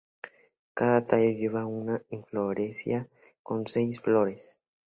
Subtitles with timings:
[0.73, 3.07] Cada tallo lleva una inflorescencia
[3.43, 4.59] con seis flores.